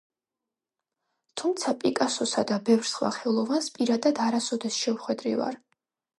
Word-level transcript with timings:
თუმცა 1.41 1.73
პიკასოსა 1.83 2.45
და 2.53 2.57
ბევრ 2.71 2.89
სხვა 2.93 3.13
ხელოვანს 3.19 3.69
პირადად 3.77 4.25
არასოდეს 4.27 4.81
შევხვედრივარ. 4.87 5.63